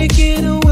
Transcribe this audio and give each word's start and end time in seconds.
Take 0.00 0.18
it 0.18 0.44
away. 0.46 0.69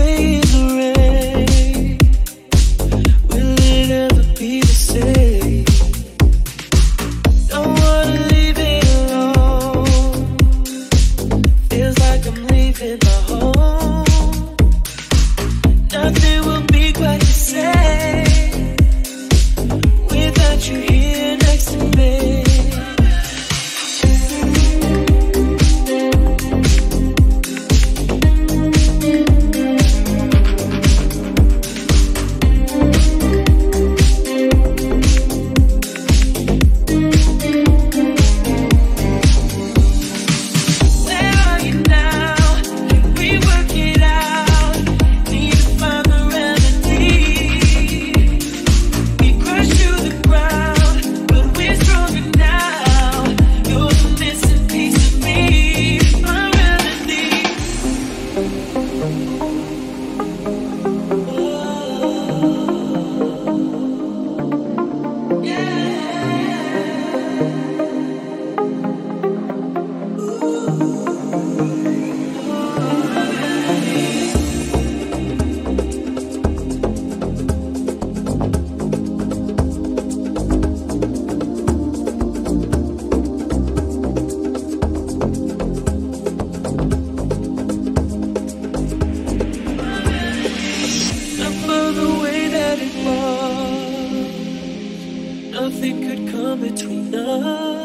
between 96.60 97.15
us. 97.15 97.77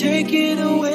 Take 0.00 0.32
it 0.32 0.58
away. 0.58 0.91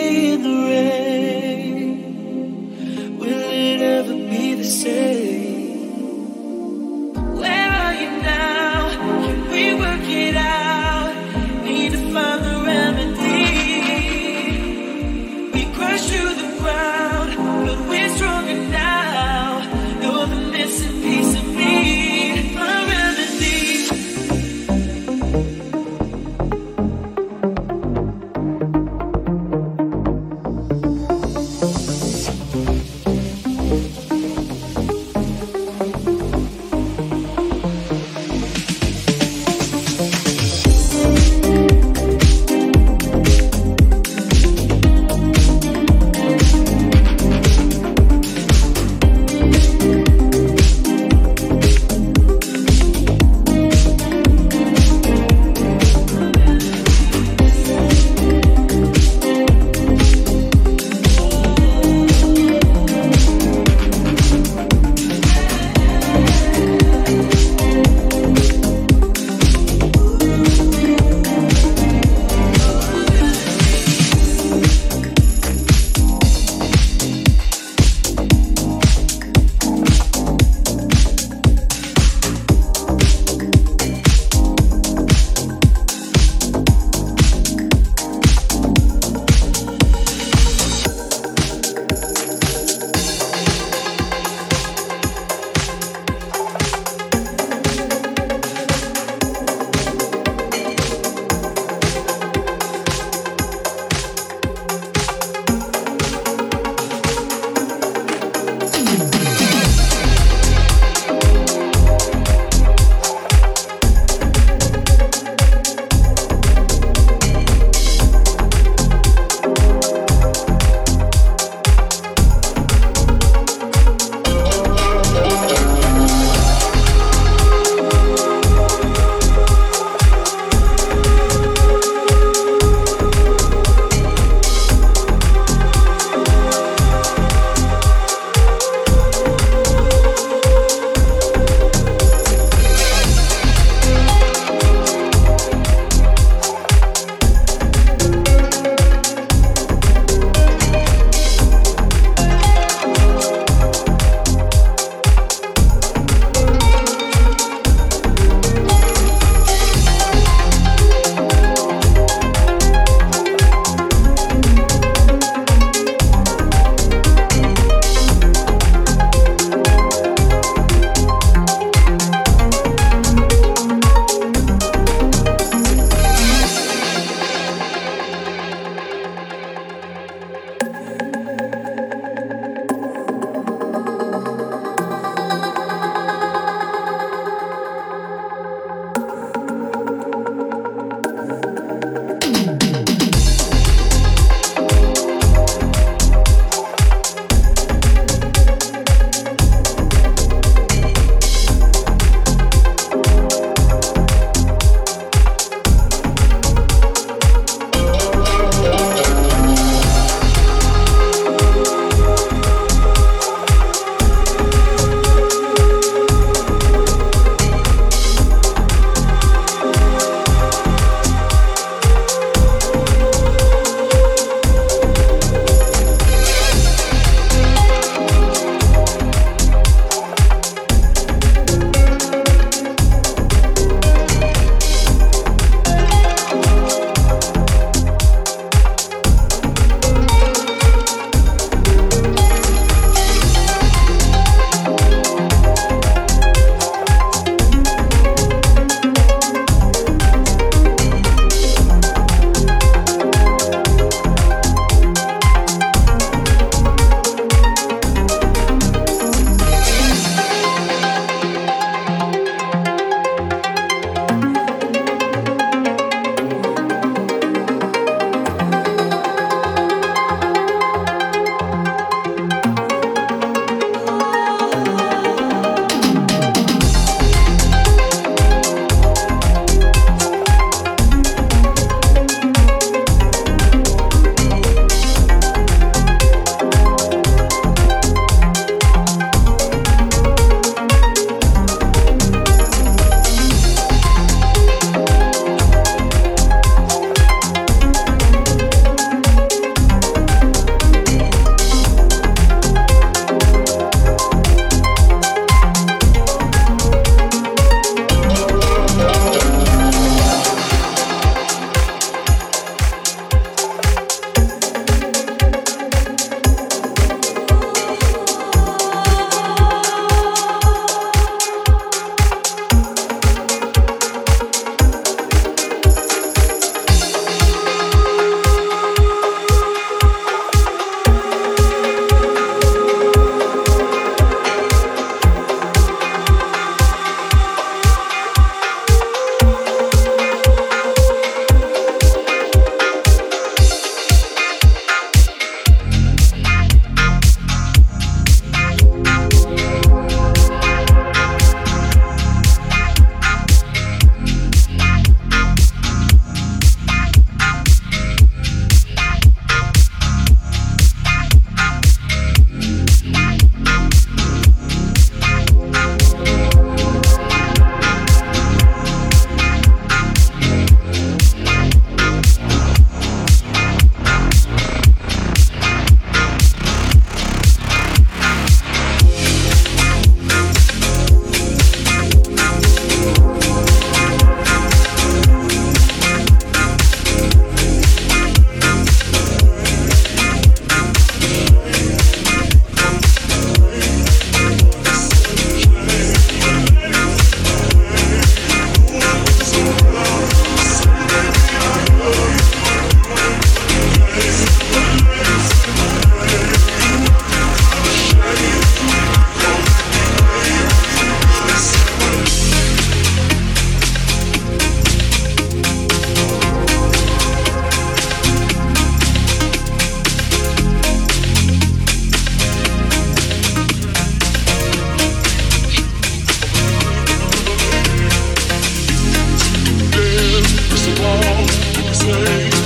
mistakes 431.87 432.36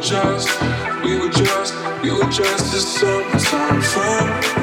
were 0.00 0.06
just, 0.06 0.62
we 1.04 1.18
were 1.18 1.28
just, 1.28 1.74
we 2.02 2.10
were 2.10 2.30
just 2.30 2.72
a 2.72 2.80
summertime 2.80 3.82
fun. 3.82 4.59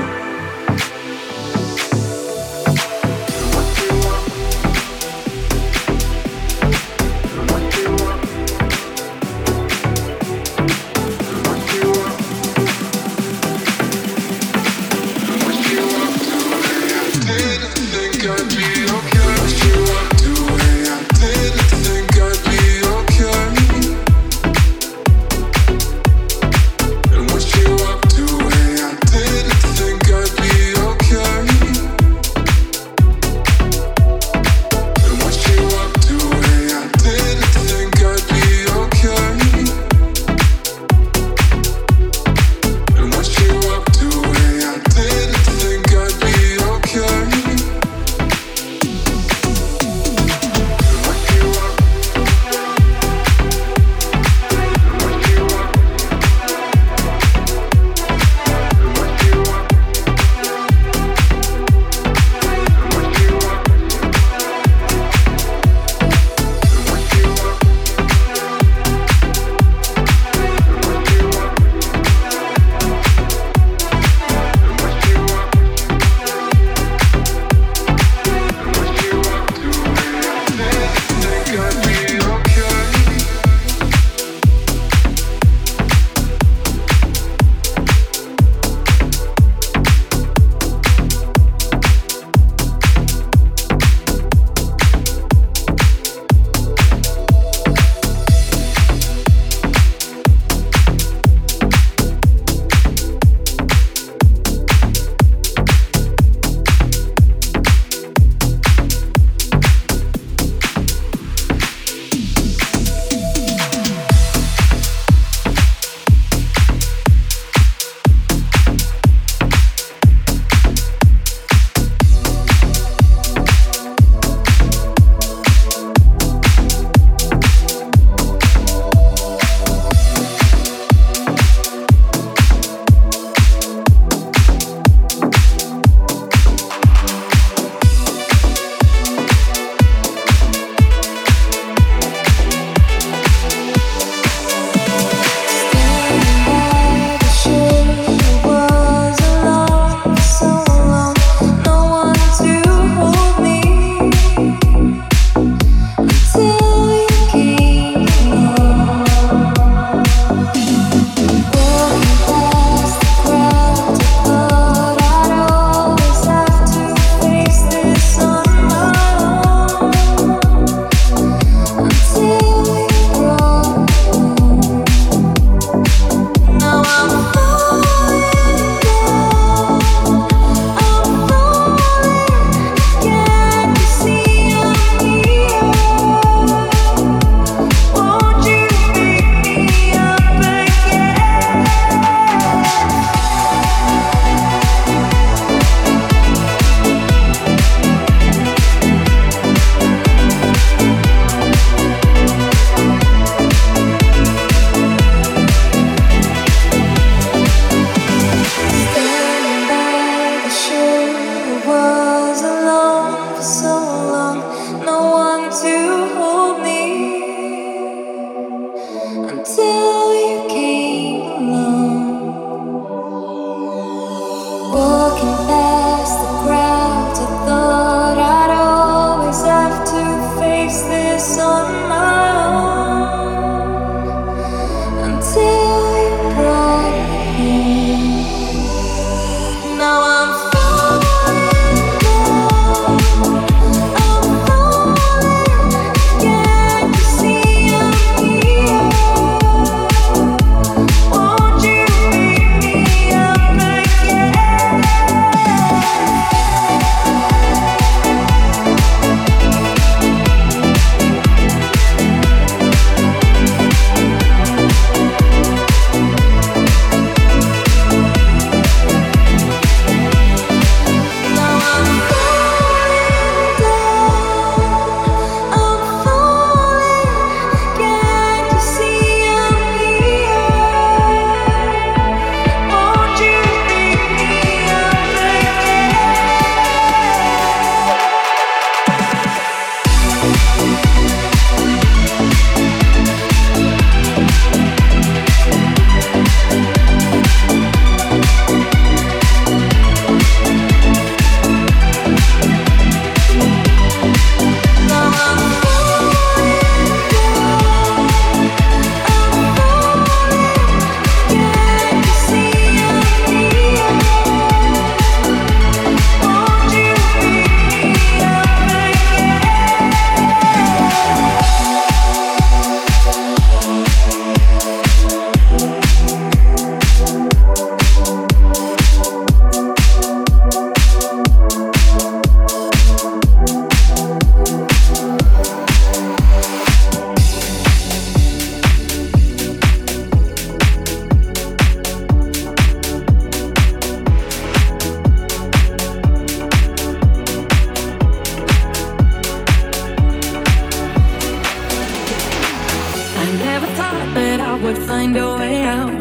would 354.68 354.78
find 354.80 355.16
a 355.16 355.36
way 355.38 355.62
out. 355.62 355.94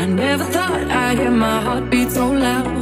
I 0.00 0.06
never 0.06 0.44
thought 0.44 0.82
I'd 0.88 1.18
hear 1.18 1.32
my 1.32 1.60
heartbeat 1.60 2.12
so 2.12 2.30
loud. 2.30 2.79